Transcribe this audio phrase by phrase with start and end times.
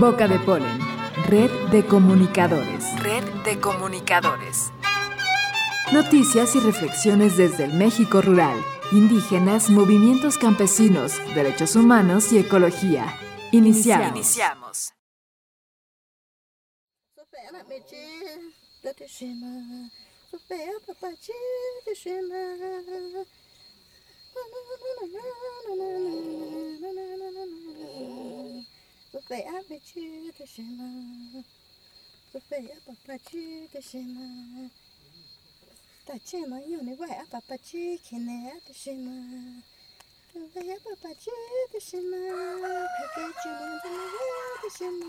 [0.00, 0.78] Boca de Polen.
[1.26, 2.98] Red de comunicadores.
[3.02, 4.70] Red de comunicadores.
[5.92, 8.56] Noticias y reflexiones desde el México rural,
[8.92, 13.14] indígenas, movimientos campesinos, derechos humanos y ecología.
[13.52, 14.08] Iniciamos.
[14.08, 14.94] Iniciamos.
[29.30, 31.44] 飞啊飞去的什么？
[32.48, 34.68] 飞啊爸爸去的什么？
[36.04, 39.62] 大姐们有你外啊爸爸去看你啊的什么？
[40.52, 41.30] 飞啊爸爸去
[41.72, 42.16] 的什么？
[42.18, 45.00] 快给主人的我的什么？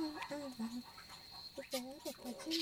[1.56, 2.61] 飞啊爸爸去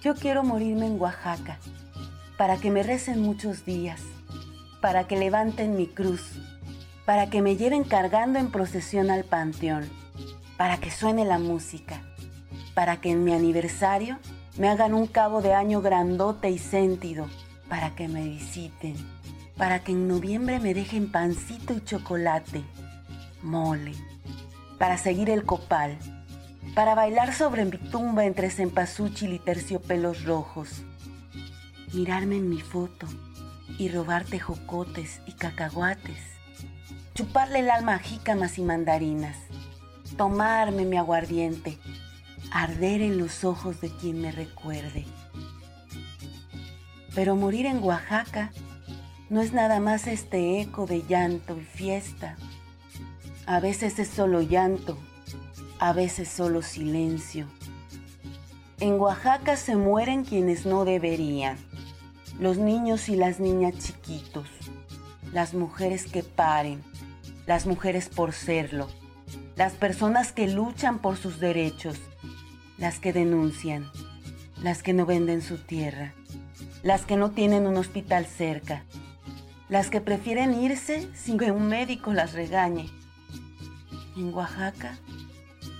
[0.00, 1.58] Yo quiero morirme en Oaxaca,
[2.36, 4.00] para que me recen muchos días,
[4.80, 6.38] para que levanten mi cruz,
[7.04, 9.88] para que me lleven cargando en procesión al panteón,
[10.56, 12.00] para que suene la música,
[12.74, 14.18] para que en mi aniversario
[14.56, 17.26] me hagan un cabo de año grandote y sentido,
[17.68, 18.94] para que me visiten,
[19.56, 22.62] para que en noviembre me dejen pancito y chocolate,
[23.42, 23.94] mole,
[24.78, 25.98] para seguir el copal
[26.78, 30.84] para bailar sobre mi tumba entre cempasúchil y terciopelos rojos,
[31.92, 33.08] mirarme en mi foto
[33.80, 36.22] y robarte jocotes y cacahuates,
[37.16, 39.36] chuparle el alma a jícamas y mandarinas,
[40.16, 41.80] tomarme mi aguardiente,
[42.52, 45.04] arder en los ojos de quien me recuerde.
[47.12, 48.52] Pero morir en Oaxaca
[49.30, 52.36] no es nada más este eco de llanto y fiesta.
[53.46, 54.96] A veces es solo llanto
[55.78, 57.46] a veces solo silencio.
[58.80, 61.56] En Oaxaca se mueren quienes no deberían,
[62.38, 64.48] los niños y las niñas chiquitos,
[65.32, 66.82] las mujeres que paren,
[67.46, 68.88] las mujeres por serlo,
[69.56, 71.98] las personas que luchan por sus derechos,
[72.76, 73.90] las que denuncian,
[74.62, 76.14] las que no venden su tierra,
[76.82, 78.84] las que no tienen un hospital cerca,
[79.68, 82.88] las que prefieren irse sin que un médico las regañe.
[84.16, 84.98] En Oaxaca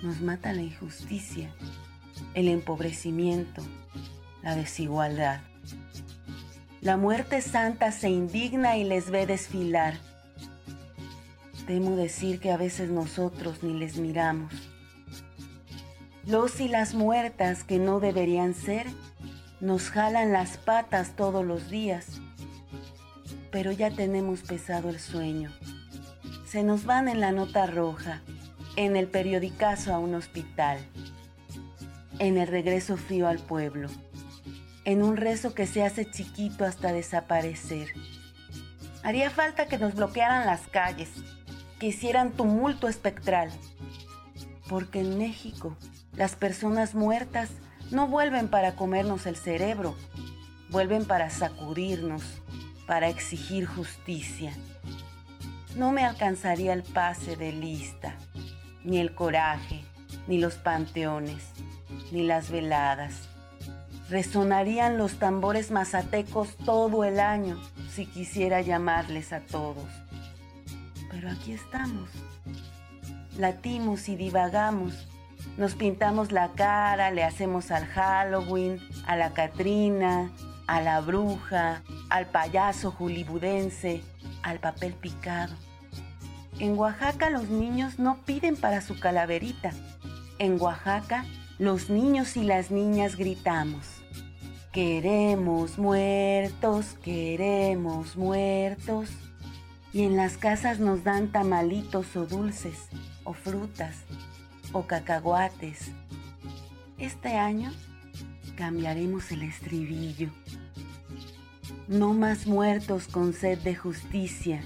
[0.03, 1.51] nos mata la injusticia,
[2.35, 3.63] el empobrecimiento,
[4.43, 5.41] la desigualdad.
[6.81, 9.95] La muerte santa se indigna y les ve desfilar.
[11.67, 14.53] Temo decir que a veces nosotros ni les miramos.
[16.25, 18.87] Los y las muertas que no deberían ser
[19.61, 22.21] nos jalan las patas todos los días,
[23.51, 25.51] pero ya tenemos pesado el sueño.
[26.47, 28.23] Se nos van en la nota roja
[28.79, 30.79] en el periodicazo a un hospital,
[32.21, 33.89] en el regreso frío al pueblo,
[34.85, 37.89] en un rezo que se hace chiquito hasta desaparecer.
[39.03, 41.09] Haría falta que nos bloquearan las calles,
[41.81, 43.51] que hicieran tumulto espectral,
[44.69, 45.77] porque en México
[46.13, 47.51] las personas muertas
[47.91, 49.97] no vuelven para comernos el cerebro,
[50.71, 52.23] vuelven para sacudirnos,
[52.87, 54.53] para exigir justicia.
[55.75, 58.15] No me alcanzaría el pase de lista
[58.89, 59.85] ni el coraje,
[60.27, 61.45] ni los panteones,
[62.11, 63.29] ni las veladas.
[64.09, 67.61] Resonarían los tambores mazatecos todo el año
[67.91, 69.85] si quisiera llamarles a todos.
[71.11, 72.09] Pero aquí estamos.
[73.37, 75.07] Latimos y divagamos.
[75.59, 80.33] Nos pintamos la cara, le hacemos al Halloween, a la Catrina,
[80.67, 84.03] a la bruja, al payaso julibudense,
[84.43, 85.55] al papel picado.
[86.61, 89.71] En Oaxaca los niños no piden para su calaverita.
[90.41, 91.25] En Oaxaca
[91.57, 93.87] los niños y las niñas gritamos.
[94.73, 99.11] Queremos muertos, queremos muertos.
[99.93, 102.89] Y en las casas nos dan tamalitos o dulces,
[103.23, 103.95] o frutas,
[104.73, 105.93] o cacahuates.
[106.99, 107.73] Este año
[108.57, 110.31] cambiaremos el estribillo.
[111.87, 114.61] No más muertos con sed de justicia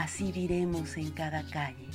[0.00, 1.86] así diremos en cada calle.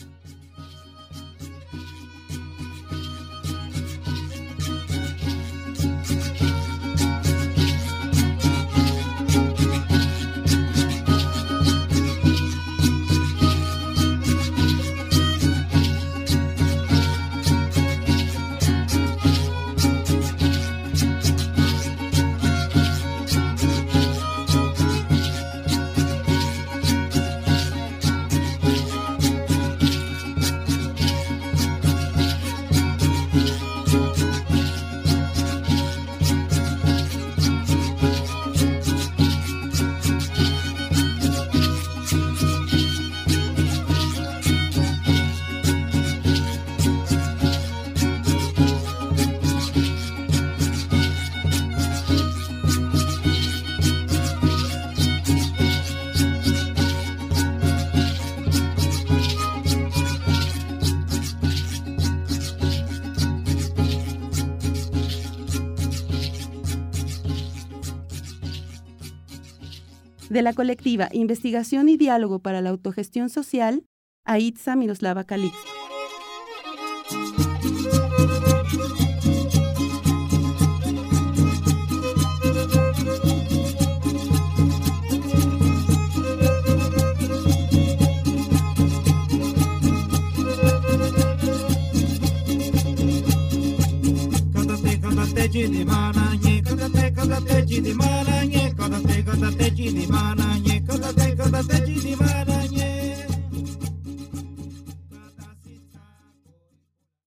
[70.30, 73.86] De la colectiva Investigación y Diálogo para la Autogestión Social,
[74.24, 75.60] Aitza Miroslava Calixto.
[94.54, 95.00] Cántate,
[96.86, 102.65] kodate kodate chidi mana nye kodate kodate chidi mana nye kodate kodate chidi mana